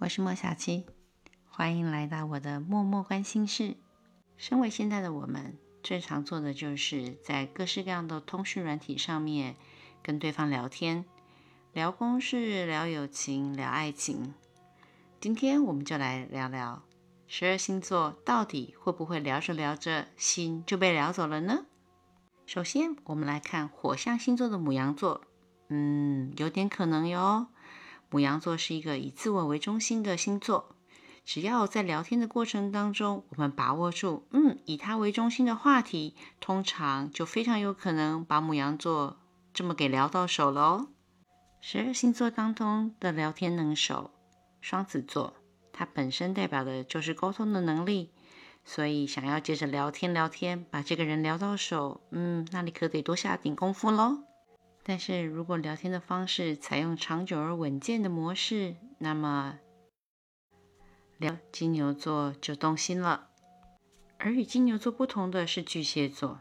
[0.00, 0.86] 我是莫小七，
[1.44, 3.76] 欢迎来到我的默默关心室。
[4.38, 9.56] 身为现在的我们，最常做的就是在各式各样的通讯软体上面
[10.02, 11.04] 跟对方聊天，
[11.74, 14.32] 聊公事、聊友情、聊爱情。
[15.20, 16.82] 今天我们就来聊聊
[17.26, 21.66] 十二星座到底会不会聊着聊着心就被聊走了呢？
[22.46, 25.20] 首先，我们来看火象星座的母羊座，
[25.68, 27.48] 嗯，有点可能哟。
[28.10, 30.74] 母羊座是一个以自我为中心的星座，
[31.24, 39.18] 只要在聊天的过程当中，我们把握住，嗯，以他为中心的话题，通常就非常有可能把母羊座
[39.54, 40.88] 这么给聊到手喽。
[41.60, 44.10] 十二星座当中的聊天能手，
[44.60, 45.34] 双子座，
[45.72, 48.10] 它本身代表的就是沟通的能力，
[48.64, 54.29] 所以想要接着聊天聊天，把这个人聊到手，嗯，那你可得多下点功夫喽。
[54.90, 59.60] 但是如果聊天的方式采用长久而稳健的模式，那么
[61.16, 63.28] 聊金牛座就动心了。
[64.18, 66.40] 而与金牛座不同的是巨蟹座，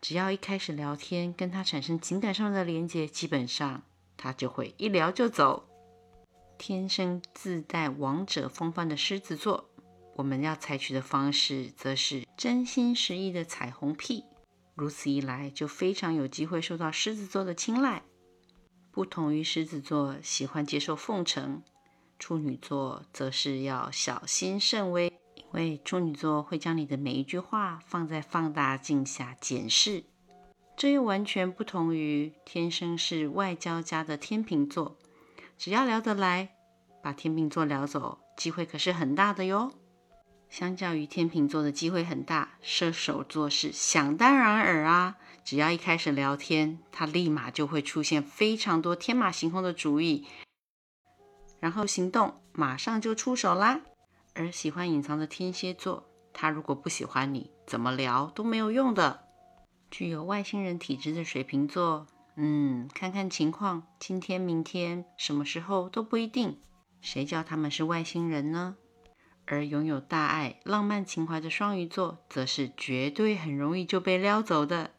[0.00, 3.82] 只要一开始聊天，跟他产生情感上的连接，基本上
[4.16, 5.68] 他就会一聊就走。
[6.56, 9.68] 天生自带王者风范的狮子座，
[10.16, 14.24] 我们要采取的方式则是真心实意的彩虹屁。
[14.80, 18.02] 如此一来，就非常有机会受到狮子座的青睐。
[18.90, 21.62] 不同于狮子座喜欢接受奉承，
[22.18, 30.04] 处女座则是要小心慎微，因为处女座会将你的每一句话放在放大镜下检视。
[30.78, 34.96] 这又完全不同于天生是外交家的天秤座，
[35.58, 36.54] 只要聊得来，
[37.02, 39.74] 把天秤座聊走，机会可是很大的哟。
[40.50, 45.16] 相较于天秤座的机会很大，射手座是想当然尔啊！
[45.44, 50.26] 只要一开始聊天，他立马就会出现非常多天马行空的主意，
[51.60, 53.80] 然后行动马上就出手啦。
[54.34, 59.22] 而喜欢隐藏的天蝎座，他如果不喜欢你，怎么聊都没有用的。
[59.88, 66.58] 具有外星人体质的水瓶座，嗯，看看情况，今天、明天、什么时候都不一定。
[67.00, 68.76] 谁叫他们是外星人呢？
[69.50, 74.92] 而拥有大爱、浪漫情怀的双鱼座，则是绝对很容易就被撩走的。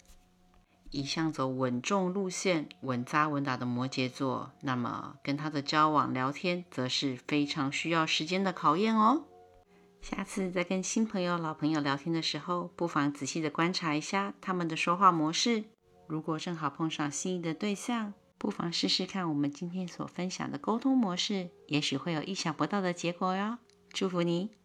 [0.90, 9.24] 一向走稳重路线、稳扎稳打的摩羯座，那么跟他的交往、聊天，则是非常需要时间的考验哦。
[10.02, 15.64] 下次在跟新朋友、老朋友聊天的时候，不妨仔细的观察一下他们的说话模式。
[16.08, 23.58] 如果正好碰上心仪的对象，不妨试试看我们今天所分享的沟通模式，也许会有意想不到的结果哟。
[23.94, 24.61] 祝福你。